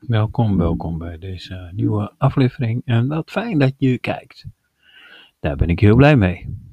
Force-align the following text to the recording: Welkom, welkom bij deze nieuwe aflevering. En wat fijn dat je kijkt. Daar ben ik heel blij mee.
Welkom, 0.00 0.56
welkom 0.56 0.98
bij 0.98 1.18
deze 1.18 1.70
nieuwe 1.74 2.12
aflevering. 2.18 2.82
En 2.84 3.06
wat 3.06 3.30
fijn 3.30 3.58
dat 3.58 3.74
je 3.76 3.98
kijkt. 3.98 4.46
Daar 5.40 5.56
ben 5.56 5.68
ik 5.68 5.80
heel 5.80 5.96
blij 5.96 6.16
mee. 6.16 6.65